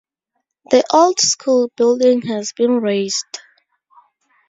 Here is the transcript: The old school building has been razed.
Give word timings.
The 0.71 0.83
old 0.91 1.19
school 1.19 1.71
building 1.77 2.23
has 2.23 2.53
been 2.53 2.79
razed. 2.79 3.39